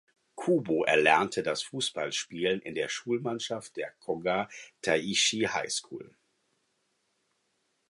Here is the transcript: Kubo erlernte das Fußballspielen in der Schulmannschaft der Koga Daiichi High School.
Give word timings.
Kubo 0.35 0.83
erlernte 0.83 1.43
das 1.43 1.61
Fußballspielen 1.61 2.59
in 2.61 2.73
der 2.73 2.89
Schulmannschaft 2.89 3.77
der 3.77 3.91
Koga 3.99 4.49
Daiichi 4.81 5.45
High 5.47 5.71
School. 5.71 6.15